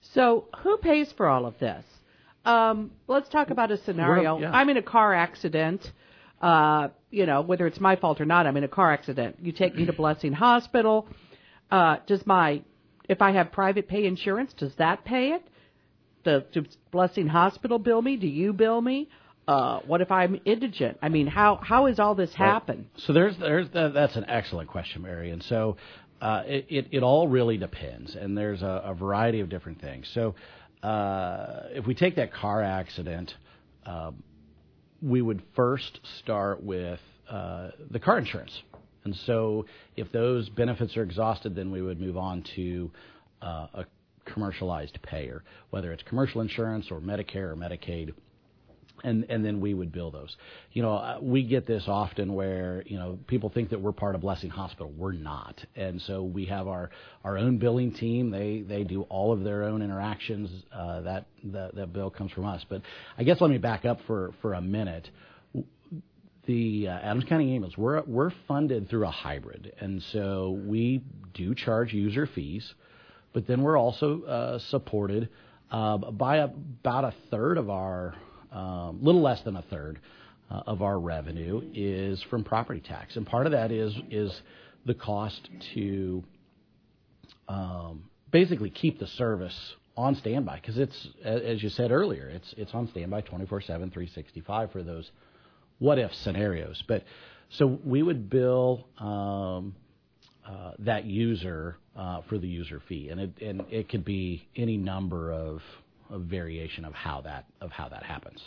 [0.00, 1.84] So, who pays for all of this?
[2.44, 4.38] Um, let's talk about a scenario.
[4.38, 4.50] yeah.
[4.50, 5.90] I'm in a car accident.
[6.40, 9.36] Uh, you know, whether it's my fault or not, I'm in a car accident.
[9.42, 11.06] You take me to Blessing Hospital.
[11.70, 12.62] Uh, does my,
[13.08, 15.42] if I have private pay insurance, does that pay it?
[16.24, 18.16] The, does Blessing Hospital bill me?
[18.16, 19.08] Do you bill me?
[19.46, 20.98] Uh, what if I'm indigent?
[21.02, 22.86] I mean, how how has all this happened?
[22.98, 25.30] So there's there's that, that's an excellent question, Mary.
[25.30, 25.76] And so
[26.20, 30.08] uh, it, it it all really depends, and there's a, a variety of different things.
[30.14, 30.34] So
[30.82, 33.34] uh, if we take that car accident,
[33.86, 34.22] um,
[35.02, 38.52] we would first start with uh, the car insurance.
[39.04, 39.64] And so
[39.96, 42.90] if those benefits are exhausted, then we would move on to
[43.40, 43.86] uh, a
[44.26, 48.12] commercialized payer, whether it's commercial insurance or Medicare or Medicaid
[49.02, 50.36] and and then we would bill those.
[50.72, 54.14] You know, uh, we get this often where you know people think that we're part
[54.14, 54.92] of Blessing Hospital.
[54.96, 56.90] We're not, and so we have our
[57.24, 58.30] our own billing team.
[58.30, 60.50] They they do all of their own interactions.
[60.72, 62.64] Uh, that that that bill comes from us.
[62.68, 62.82] But
[63.18, 65.08] I guess let me back up for for a minute.
[66.46, 71.02] The uh, Adams County ambulance we're we're funded through a hybrid, and so we
[71.34, 72.74] do charge user fees,
[73.32, 75.28] but then we're also uh, supported
[75.70, 78.14] uh, by about a third of our
[78.52, 80.00] little less than a third
[80.50, 84.40] uh, of our revenue is from property tax, and part of that is is
[84.86, 86.24] the cost to
[87.48, 90.56] um, basically keep the service on standby.
[90.56, 95.10] Because it's as you said earlier, it's it's on standby 24/7, 365 for those
[95.78, 96.82] what if scenarios.
[96.86, 97.04] But
[97.50, 99.74] so we would bill um,
[100.46, 104.76] uh, that user uh, for the user fee, and it and it could be any
[104.76, 105.60] number of
[106.10, 108.42] a variation of how that of how that happens.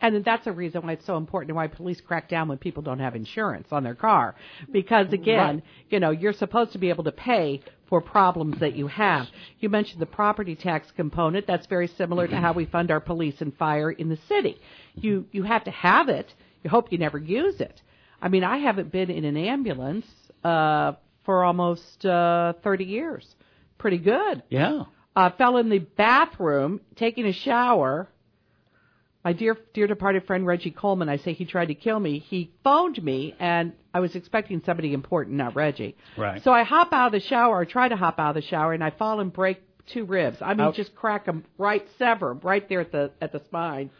[0.00, 2.84] And that's a reason why it's so important and why police crack down when people
[2.84, 4.36] don't have insurance on their car.
[4.70, 5.62] Because again, Right.
[5.90, 9.26] you know, you're supposed to be able to pay for problems that you have.
[9.58, 11.48] You mentioned the property tax component.
[11.48, 14.60] That's very similar to how we fund our police and fire in the city.
[14.94, 16.32] You, you have to have it.
[16.62, 17.82] You hope you never use it.
[18.22, 20.06] I mean, I haven't been in an ambulance,
[20.44, 20.92] uh,
[21.24, 23.34] for almost, uh, 30 years.
[23.78, 24.42] Pretty good.
[24.48, 24.84] Yeah.
[25.18, 28.08] Uh, fell in the bathroom taking a shower.
[29.24, 32.20] My dear, dear departed friend Reggie Coleman, I say he tried to kill me.
[32.20, 35.96] He phoned me, and I was expecting somebody important, not Reggie.
[36.16, 36.42] Right.
[36.44, 38.72] So I hop out of the shower, or try to hop out of the shower,
[38.74, 39.60] and I fall and break
[39.92, 40.38] two ribs.
[40.40, 40.76] I mean, Ouch.
[40.76, 43.90] just crack them right, sever 'em right there at the at the spine.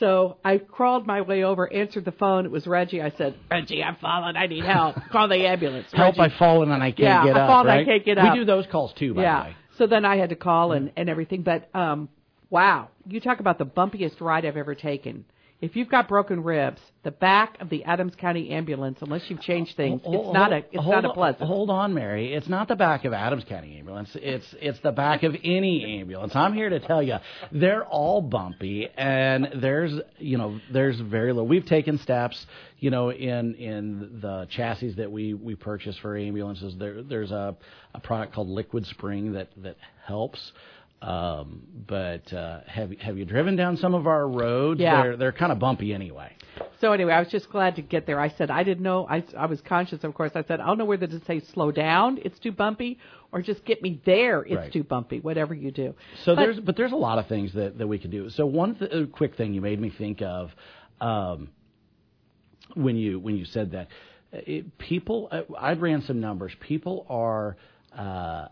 [0.00, 2.44] So I crawled my way over, answered the phone.
[2.46, 3.00] It was Reggie.
[3.00, 4.36] I said, Reggie, I've fallen.
[4.36, 4.96] I need help.
[5.12, 5.86] Call the ambulance.
[5.92, 6.18] Help!
[6.18, 6.32] Reggie.
[6.32, 7.48] I've fallen and I can't Yeah, get I've up.
[7.48, 7.86] fallen, I right?
[7.86, 8.32] can't get up.
[8.34, 9.42] We do those calls too, by yeah.
[9.44, 9.56] the way.
[9.78, 11.42] So then I had to call and, and everything.
[11.42, 12.08] But um,
[12.50, 15.24] wow, you talk about the bumpiest ride I've ever taken.
[15.60, 19.76] If you've got broken ribs, the back of the Adams County ambulance, unless you've changed
[19.76, 21.42] things, Hold- it's not a it's not a on- pleasant.
[21.48, 22.32] Hold on, Mary.
[22.32, 24.10] It's not the back of Adams County ambulance.
[24.14, 26.36] It's it's the back of any ambulance.
[26.36, 27.16] I'm here to tell you,
[27.50, 31.48] they're all bumpy, and there's you know there's very little.
[31.48, 32.46] We've taken steps,
[32.78, 36.76] you know, in in the chassis that we we purchase for ambulances.
[36.78, 37.56] There there's a
[37.94, 40.52] a product called Liquid Spring that that helps.
[41.00, 44.80] Um, but uh, have have you driven down some of our roads?
[44.80, 45.02] Yeah.
[45.02, 46.32] They're they're kind of bumpy anyway.
[46.80, 48.18] So anyway, I was just glad to get there.
[48.18, 49.06] I said I didn't know.
[49.08, 50.32] I I was conscious, of course.
[50.34, 52.98] I said I don't know whether to say slow down, it's too bumpy,
[53.30, 54.72] or just get me there, it's Right.
[54.72, 55.20] too bumpy.
[55.20, 55.94] Whatever you do.
[56.24, 58.28] So But- there's, but there's a lot of things that, that we could do.
[58.30, 60.50] So one th- uh, quick thing you made me think of,
[61.00, 61.48] um,
[62.74, 63.86] when you when you said that,
[64.32, 66.52] uh, it, people, uh, I ran some numbers.
[66.60, 67.56] People are
[67.96, 68.48] uh,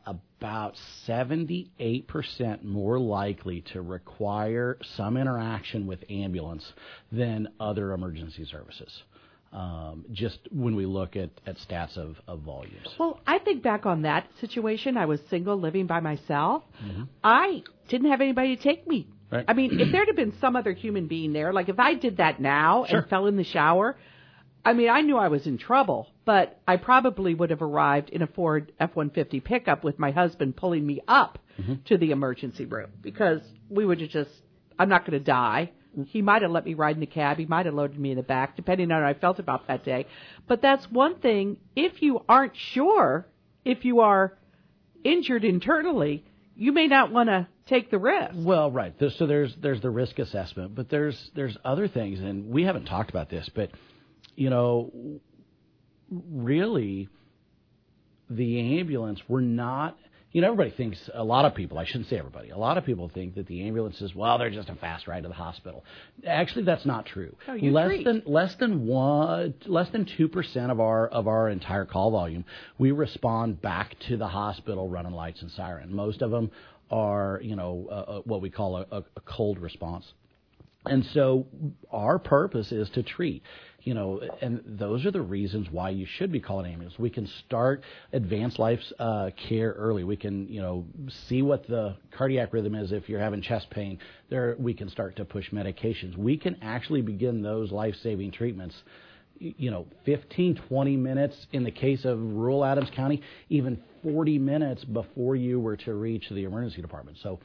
[0.47, 0.75] about
[1.09, 6.65] 78% more likely to require some interaction with ambulance
[7.11, 9.03] than other emergency services.
[9.53, 12.87] Um, just when we look at, at stats of, of volumes.
[12.99, 14.97] Well, I think back on that situation.
[14.97, 16.63] I was single, living by myself.
[17.25, 19.09] I didn't have anybody to take me.
[19.33, 19.45] Right.
[19.49, 22.19] I mean, if there'd have been some other human being there, like if I did
[22.19, 23.01] that now Sure.
[23.01, 23.97] and fell in the shower,
[24.67, 28.23] I mean, I knew I was in trouble, but I probably would have arrived in
[28.23, 31.75] a Ford F-150 pickup with my husband pulling me up mm-hmm.
[31.85, 34.31] to the emergency room because we would have just,
[34.77, 35.71] I'm not going to die.
[36.09, 37.37] He might have let me ride in the cab.
[37.37, 39.85] He might have loaded me in the back, depending on how I felt about that
[39.85, 40.09] day.
[40.49, 41.59] But that's one thing.
[41.77, 43.25] If you aren't sure
[43.65, 44.37] if you are
[45.05, 46.25] injured internally,
[46.57, 48.35] you may not want to take the risk.
[48.35, 48.93] Well, right.
[49.17, 53.11] So there's there's the risk assessment, but there's there's other things, and we haven't talked
[53.11, 53.71] about this, but
[54.37, 54.93] you know,
[56.11, 57.09] really,
[58.31, 59.97] the ambulance we're not.
[60.33, 61.79] You know, everybody thinks a lot of people.
[61.79, 62.51] I shouldn't say everybody.
[62.51, 65.23] A lot of people think that the ambulance ambulances, well, they're just a fast ride
[65.23, 65.83] to the hospital.
[66.27, 67.35] Actually, that's not true.
[67.57, 68.05] You less treat.
[68.05, 72.45] than less than one, less than two percent of our of our entire call volume,
[72.77, 75.95] we respond back to the hospital running lights and siren.
[75.95, 76.51] Most of them
[76.91, 80.05] are, you know, uh, uh, what we call a, a, a cold response.
[80.85, 81.47] And so
[81.91, 83.43] our purpose is to treat,
[83.87, 86.99] you know, and those are the reasons why you should be calling an ambulance.
[86.99, 90.03] We can start advanced life uh, care early.
[90.03, 90.85] We can, you know,
[91.29, 94.01] see what the cardiac rhythm is if you're having chest pain.
[94.29, 96.17] There, we can start to push medications.
[96.17, 98.75] We can actually begin those life-saving treatments
[99.39, 103.21] you know, 15, 20 minutes in the case of rural Adams County,
[103.51, 107.19] even 40 minutes before you were to reach the emergency department.
[107.23, 107.39] So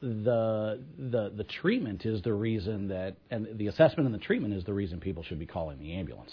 [0.00, 4.64] the the the treatment is the reason that and the assessment and the treatment is
[4.64, 6.32] the reason people should be calling the ambulance.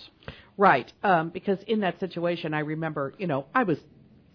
[0.58, 0.92] Right.
[1.02, 3.78] Um, because in that situation, I remember, you know, I was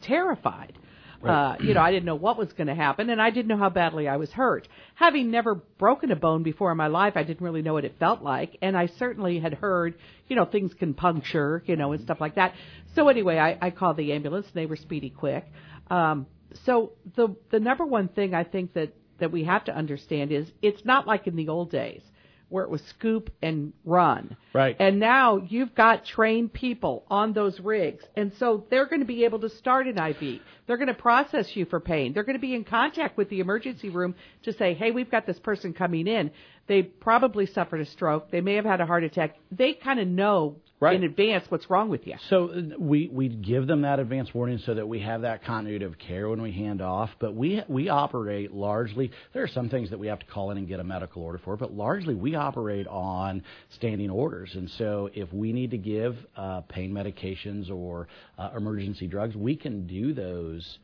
[0.03, 0.79] terrified.
[1.21, 1.55] Right.
[1.55, 3.57] Uh, you know, I didn't know what was going to happen, and I didn't know
[3.57, 4.69] how badly I was hurt.
[4.95, 7.97] Having never broken a bone before in my life, I didn't really know what it
[7.99, 9.97] felt like, and I certainly had heard,
[10.29, 12.55] you know, things can puncture, you know, and stuff like that.
[12.95, 14.47] So anyway, I, I called the ambulance.
[14.47, 15.45] and They were speedy quick.
[15.91, 16.27] Um,
[16.64, 20.50] so the the number one thing I think that that we have to understand is
[20.62, 22.02] it's not like in the old days
[22.48, 24.37] where it was scoop and run.
[24.54, 24.76] Right.
[24.78, 28.04] And now you've got trained people on those rigs.
[28.16, 30.40] And so they're going to be able to start an IV.
[30.66, 32.12] They're going to process you for pain.
[32.12, 35.26] They're going to be in contact with the emergency room to say, hey, we've got
[35.26, 36.31] this person coming in.
[36.66, 38.31] They probably suffered a stroke.
[38.31, 39.37] They may have had a heart attack.
[39.50, 40.95] They kind of know Right.
[40.95, 42.14] in advance what's wrong with you.
[42.31, 45.99] So we we give them that advance warning so that we have that continuity of
[45.99, 47.11] care when we hand off.
[47.19, 49.11] But we we operate largely.
[49.33, 51.38] There are some things that we have to call in and get a medical order
[51.45, 54.51] for, but largely we operate on standing orders.
[54.55, 58.07] And so if we need to give uh, pain medications or
[58.38, 60.79] uh, emergency drugs, we can do those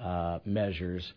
[0.00, 1.12] uh, measures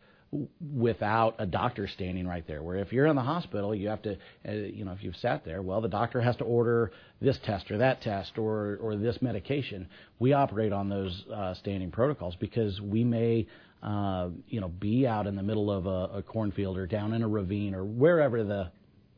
[0.76, 2.62] without a doctor standing right there.
[2.62, 5.46] Where if you're in the hospital, you have to, uh, you know, if you've sat
[5.46, 9.22] there, well, the doctor has to order this test or that test or or this
[9.22, 9.88] medication.
[10.20, 13.48] We operate on those uh, standing protocols because we may.
[13.84, 17.22] Uh, you know, be out in the middle of a, a cornfield or down in
[17.22, 18.72] a ravine or wherever the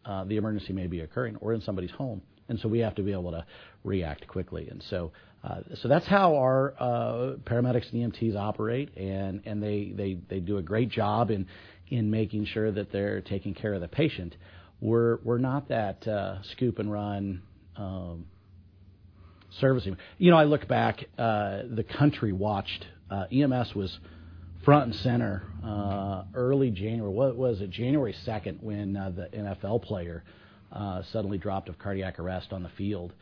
[0.04, 3.02] uh, the emergency may be occurring, or in somebody's home, and so we have to
[3.02, 3.46] be able to
[3.84, 4.68] react quickly.
[4.70, 5.12] And so,
[5.44, 10.40] uh, so that's how our uh, paramedics and EMTs operate, and and they, they they
[10.40, 11.48] do a great job in
[11.88, 14.36] in making sure that they're taking care of the patient.
[14.82, 17.42] We're we're not that uh, scoop and run.
[17.78, 18.26] Um,
[19.60, 19.98] servicing.
[20.18, 21.06] You know, I look back.
[21.18, 22.86] Uh, the country watched.
[23.10, 23.98] Uh, EMS was
[24.64, 27.12] front and center uh, early January.
[27.12, 27.70] What was it?
[27.72, 30.24] January second, when the NFL player
[31.12, 33.14] suddenly dropped of cardiac arrest on the field,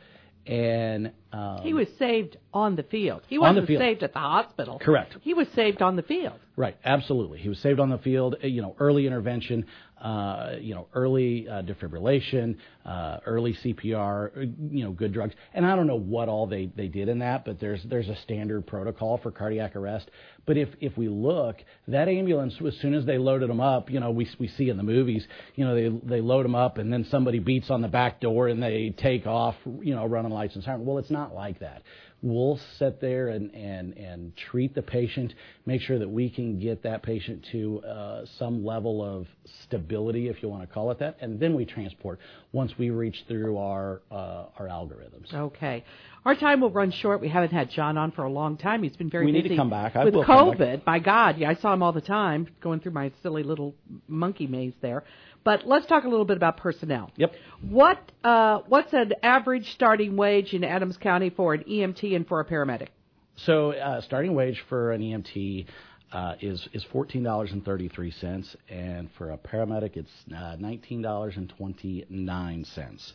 [0.47, 3.21] and um, He was saved on the field.
[3.27, 3.81] He wasn't field.
[3.81, 4.79] saved at the hospital.
[4.79, 5.15] Correct.
[5.21, 6.39] He was saved on the field.
[6.55, 7.37] Right, absolutely.
[7.39, 8.35] He was saved on the field.
[8.43, 9.65] uh, You know, early intervention.
[9.99, 14.27] Uh, you know, early uh, defibrillation, uh, early CPR.
[14.37, 15.33] uh, You know, good drugs.
[15.55, 18.15] And I don't know what all they, they did in that, but there's there's a
[18.17, 20.07] standard protocol for cardiac arrest.
[20.45, 21.55] But if if we look,
[21.87, 24.77] that ambulance as soon as they loaded him up, you know, we we see in
[24.77, 27.87] the movies, you know, they they load him up and then somebody beats on the
[27.87, 30.85] back door and they take off, you know, running lights and siren.
[30.85, 31.84] Well, it's not like that
[32.21, 35.34] we'll sit there and, and, and treat the patient,
[35.65, 39.27] make sure that we can get that patient to uh, some level of
[39.63, 42.19] stability, if you want to call it that, and then we transport
[42.51, 45.32] once we reach through our uh, our algorithms.
[45.34, 45.84] Okay.
[46.25, 47.21] Our time will run short.
[47.21, 48.84] We haven't had John on for a long time.
[48.84, 49.95] He's been very We need to busy come back.
[49.95, 50.58] I with will come COVID.
[50.58, 50.86] back.
[50.86, 53.75] My God, yeah, I saw him all the time going through my silly little
[54.08, 55.03] monkey maze there.
[55.47, 57.10] But let's talk a little bit about personnel.
[57.15, 57.33] Yep.
[57.62, 62.41] What uh, what's an average starting wage in Adams County for an EMT and for
[62.41, 62.89] a paramedic?
[63.38, 65.65] So uh, starting wage for an EMT
[66.12, 70.57] uh, is is fourteen dollars and thirty three cents, and for a paramedic it's uh,
[70.60, 73.13] nineteen dollars and twenty nine cents.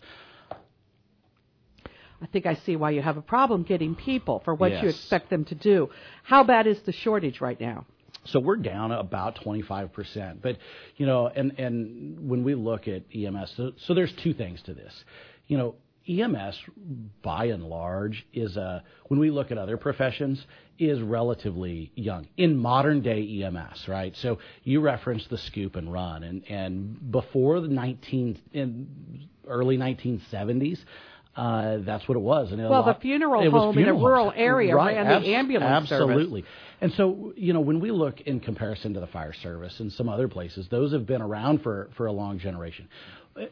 [2.23, 5.29] I think I see why you have a problem getting people for what you expect
[5.29, 5.91] them to do.
[6.23, 7.85] How bad is the shortage right now?
[8.25, 10.43] So we're down about 25%.
[10.43, 10.59] But,
[10.97, 14.75] you know, and, and when we look at EMS, so, so there's two things to
[14.75, 14.93] this.
[15.49, 15.75] You know,
[16.09, 16.59] EMS,
[17.23, 20.45] by and large, is a, when we look at other professions,
[20.79, 24.17] is relatively young in modern day EMS, right?
[24.17, 30.79] So you referenced the scoop and run, and, and before the 19, in early 1970s,
[31.37, 32.53] uh, that's what it was.
[32.53, 34.37] And a Well, the funeral it home in a rural homes.
[34.39, 36.11] area right, ran the ambulance service.
[36.11, 36.45] Absolutely.
[36.81, 40.09] And so, you know, when we look in comparison to the fire service and some
[40.09, 42.89] other places, those have been around for, for a long generation.
[43.37, 43.47] Uh,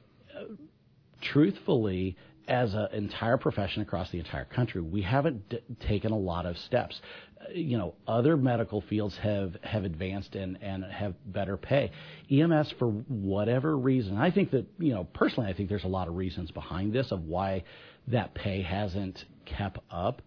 [1.22, 2.16] truthfully,
[2.50, 6.58] as an entire profession across the entire country, we haven't d- taken a lot of
[6.58, 7.00] steps.
[7.40, 11.92] Uh, you know, other medical fields have, have advanced and, and have better pay.
[12.28, 16.08] EMS, for whatever reason, I think that, you know, personally, I think there's a lot
[16.08, 17.62] of reasons behind this of why
[18.08, 20.20] that pay hasn't kept up.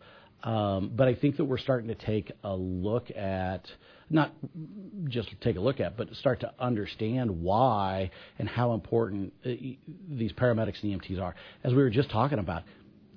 [0.43, 3.65] Um, but I think that we're starting to take a look at,
[4.13, 4.31] not
[5.05, 9.49] just take a look at, but start to understand why and how important uh,
[10.09, 11.35] these paramedics and EMTs are.
[11.63, 12.63] As we were just talking about,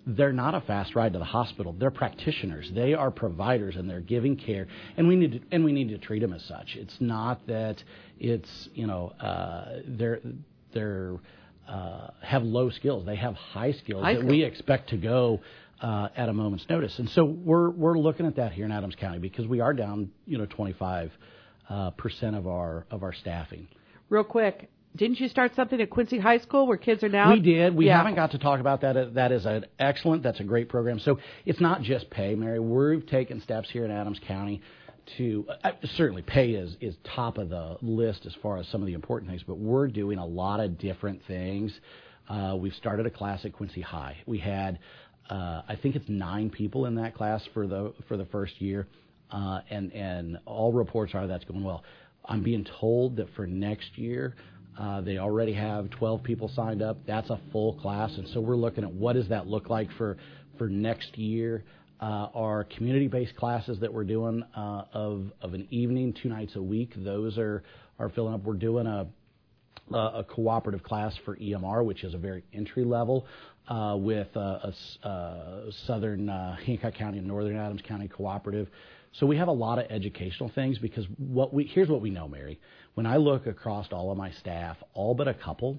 [0.06, 1.74] they're not a fast ride to the hospital.
[1.76, 2.70] They're practitioners.
[2.74, 5.98] They are providers, and they're giving care, and we need to, and we need to
[5.98, 6.76] treat them as such.
[6.76, 7.82] It's not that
[8.20, 10.20] it's you know uh, they're
[10.72, 11.16] they're
[11.68, 13.04] uh, have low skills.
[13.04, 14.30] They have high skills High that skills.
[14.30, 15.40] we expect to go
[15.80, 16.98] uh, at a moment's notice.
[16.98, 20.10] And so we're we're looking at that here in Adams County because we are down
[20.26, 21.12] you know 25
[21.68, 23.68] uh, percent of our of our staffing.
[24.08, 27.32] Real quick, didn't you start something at Quincy High School where kids are now?
[27.32, 27.74] We did.
[27.74, 27.98] We Yeah.
[27.98, 29.14] haven't got to talk about that.
[29.14, 30.22] That is an excellent.
[30.22, 30.98] That's a great program.
[31.00, 32.58] So it's not just pay, Mary.
[32.60, 34.62] We've taken steps here in Adams County
[35.18, 38.86] to uh, certainly pay is is top of the list as far as some of
[38.86, 39.42] the important things.
[39.42, 41.78] But we're doing a lot of different things.
[42.28, 44.16] Uh, we've started a class at Quincy High.
[44.26, 44.80] We had,
[45.30, 48.86] uh, I think it's nine people in that class for the for the first year,
[49.30, 51.82] uh, and and all reports are that's going well.
[52.24, 54.34] I'm being told that for next year.
[54.78, 56.98] Uh, they already have 12 people signed up.
[57.06, 60.16] That's a full class, and so we're looking at what does that look like for
[60.58, 61.64] for next year.
[61.98, 66.62] Uh, our community-based classes that we're doing uh, of of an evening, two nights a
[66.62, 67.62] week, those are
[67.98, 68.44] are filling up.
[68.44, 69.06] We're doing a
[69.92, 73.26] a a cooperative class for EMR, which is a very entry level
[73.68, 78.68] uh, with a, a s- uh, Southern uh, Hancock County and Northern Adams County cooperative.
[79.12, 82.28] So we have a lot of educational things because what we here's what we know,
[82.28, 82.60] Mary.
[82.94, 85.78] When I look across all of my staff, all but a couple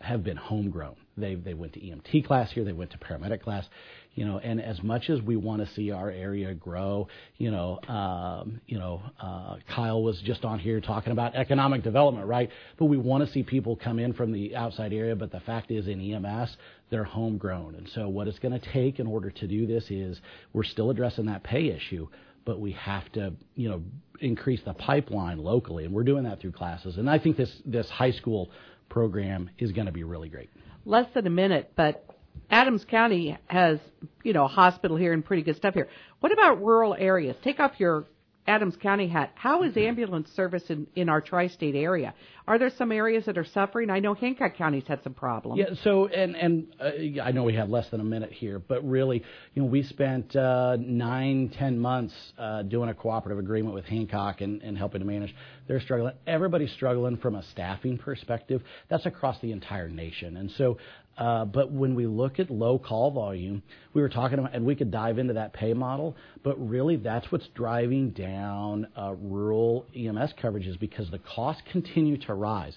[0.00, 0.96] have been homegrown.
[1.16, 3.66] They they went to EMT class here, they went to paramedic class,
[4.14, 4.38] you know.
[4.38, 8.78] And as much as we want to see our area grow, you know, um, you
[8.78, 12.50] know, uh, Kyle was just on here talking about economic development, right?
[12.76, 15.16] But we want to see people come in from the outside area.
[15.16, 16.56] But the fact is, in EMS,
[16.90, 20.20] they're homegrown, and so what it's going to take in order to do this is
[20.52, 22.08] we're still addressing that pay issue.
[22.44, 23.82] But we have to, you know,
[24.20, 26.96] increase the pipeline locally, and we're doing that through classes.
[26.96, 28.50] And I think this this high school
[28.88, 30.50] program is going to be really great.
[30.84, 32.04] less than a minute, but
[32.50, 33.78] Adams County has,
[34.22, 35.88] you know, a hospital here and pretty good stuff here.
[36.20, 37.36] What about rural areas?
[37.44, 38.04] Take off your
[38.48, 39.30] Adams County hat.
[39.34, 42.14] How is ambulance service in, in our tri-state area?
[42.46, 43.90] Are there some areas that are suffering?
[43.90, 45.58] I know Hancock County's had some problems.
[45.60, 45.74] Yeah.
[45.84, 49.22] So, and and uh, I know we have less than a minute here, but really,
[49.54, 54.40] you know, we spent uh, nine, ten months uh, doing a cooperative agreement with Hancock
[54.40, 55.34] and, and helping to manage.
[55.68, 56.14] They're struggling.
[56.26, 58.62] Everybody's struggling from a staffing perspective.
[58.88, 60.78] That's across the entire nation, and so.
[61.18, 63.60] Uh, but when we look at low call volume,
[63.92, 67.30] we were talking about, and we could dive into that pay model, but really that's
[67.32, 72.74] what's driving down uh, rural EMS coverages because the costs continue to rise,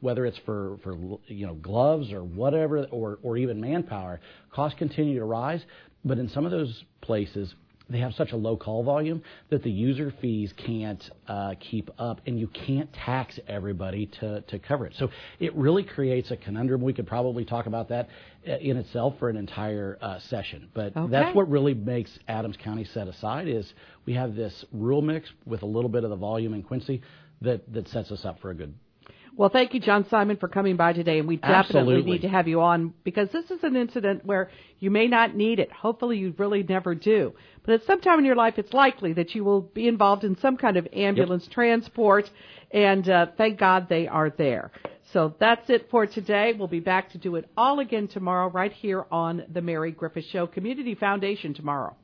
[0.00, 0.96] whether it's for, for
[1.26, 4.20] you know gloves or whatever, or even manpower,
[4.50, 5.62] costs continue to rise.
[6.02, 7.54] But in some of those places,
[7.90, 12.20] they have such a low call volume that the user fees can't uh, keep up,
[12.26, 14.94] and you can't tax everybody to, to cover it.
[14.96, 16.80] So it really creates a conundrum.
[16.80, 18.08] We could probably talk about that
[18.48, 21.10] uh, in itself for an entire uh, session, but Okay.
[21.10, 23.72] that's what really makes Adams County set aside is
[24.06, 27.00] we have this rural mix with a little bit of the volume in Quincy
[27.42, 28.74] that, that sets us up for a good
[29.36, 32.12] Well, thank you, John Simon, for coming by today, and we definitely Absolutely.
[32.12, 34.50] need to have you on because this is an incident where
[34.80, 35.70] you may not need it.
[35.72, 37.32] Hopefully, you really never do.
[37.64, 40.36] But at some time in your life, it's likely that you will be involved in
[40.38, 42.28] some kind of ambulance transport,
[42.70, 44.72] and uh, thank God they are there.
[45.12, 46.52] So that's it for today.
[46.56, 50.26] We'll be back to do it all again tomorrow, right here on the Mary Griffith
[50.26, 51.96] Show Community Foundation tomorrow.